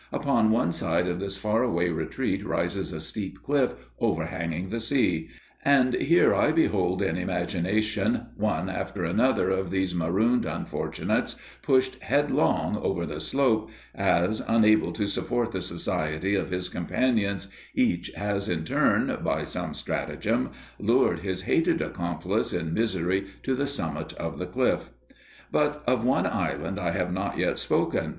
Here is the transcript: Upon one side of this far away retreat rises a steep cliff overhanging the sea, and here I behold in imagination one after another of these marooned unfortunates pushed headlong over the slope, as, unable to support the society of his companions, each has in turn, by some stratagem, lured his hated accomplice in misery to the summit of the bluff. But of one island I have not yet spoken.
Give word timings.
Upon 0.11 0.49
one 0.49 0.71
side 0.71 1.05
of 1.07 1.19
this 1.19 1.37
far 1.37 1.61
away 1.61 1.89
retreat 1.89 2.43
rises 2.43 2.91
a 2.91 2.99
steep 2.99 3.43
cliff 3.43 3.75
overhanging 3.99 4.71
the 4.71 4.79
sea, 4.79 5.29
and 5.63 5.93
here 5.93 6.33
I 6.33 6.51
behold 6.51 7.03
in 7.03 7.17
imagination 7.17 8.25
one 8.35 8.67
after 8.67 9.03
another 9.03 9.51
of 9.51 9.69
these 9.69 9.93
marooned 9.93 10.43
unfortunates 10.43 11.35
pushed 11.61 12.01
headlong 12.01 12.77
over 12.77 13.05
the 13.05 13.19
slope, 13.19 13.69
as, 13.93 14.41
unable 14.47 14.91
to 14.93 15.05
support 15.05 15.51
the 15.51 15.61
society 15.61 16.33
of 16.33 16.49
his 16.49 16.67
companions, 16.67 17.49
each 17.75 18.09
has 18.15 18.49
in 18.49 18.63
turn, 18.65 19.19
by 19.23 19.43
some 19.43 19.75
stratagem, 19.75 20.49
lured 20.79 21.19
his 21.19 21.43
hated 21.43 21.79
accomplice 21.79 22.53
in 22.53 22.73
misery 22.73 23.25
to 23.43 23.53
the 23.53 23.67
summit 23.67 24.13
of 24.13 24.39
the 24.39 24.47
bluff. 24.47 24.89
But 25.51 25.83
of 25.85 26.03
one 26.03 26.25
island 26.25 26.79
I 26.79 26.89
have 26.89 27.13
not 27.13 27.37
yet 27.37 27.59
spoken. 27.59 28.09